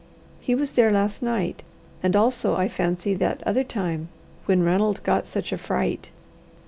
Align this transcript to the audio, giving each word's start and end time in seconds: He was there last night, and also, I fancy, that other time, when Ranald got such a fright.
He 0.39 0.55
was 0.55 0.71
there 0.71 0.89
last 0.91 1.21
night, 1.21 1.61
and 2.01 2.15
also, 2.15 2.55
I 2.55 2.67
fancy, 2.67 3.13
that 3.13 3.43
other 3.45 3.63
time, 3.63 4.09
when 4.47 4.63
Ranald 4.63 5.03
got 5.03 5.27
such 5.27 5.51
a 5.51 5.59
fright. 5.59 6.09